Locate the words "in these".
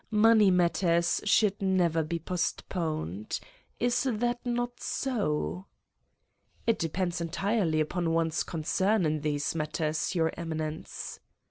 9.05-9.53